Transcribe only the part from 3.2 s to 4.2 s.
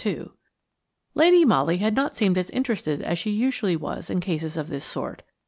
usually was in